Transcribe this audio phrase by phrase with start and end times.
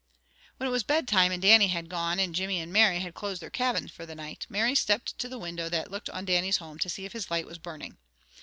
[0.57, 3.87] When it was bedtime, and Dannie had gone an Jimmy and Mary closed their cabin
[3.87, 7.05] for the night, Mary stepped to the window that looked on Dannie's home to see
[7.05, 7.99] if his light was burning.